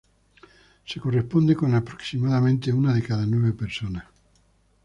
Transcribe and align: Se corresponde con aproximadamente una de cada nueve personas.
Se 0.83 0.99
corresponde 0.99 1.55
con 1.55 1.75
aproximadamente 1.75 2.71
una 2.73 2.91
de 2.91 3.03
cada 3.03 3.23
nueve 3.27 3.51
personas. 3.51 4.03